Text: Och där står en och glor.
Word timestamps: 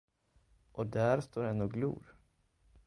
Och 0.71 0.87
där 0.87 1.21
står 1.21 1.43
en 1.43 1.61
och 1.61 1.71
glor. 1.71 2.15